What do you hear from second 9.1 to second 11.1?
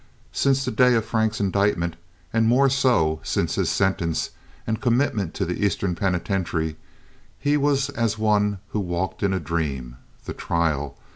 in a dream. That trial!